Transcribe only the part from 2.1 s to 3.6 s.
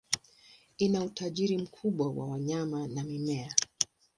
wa wanyama na mimea.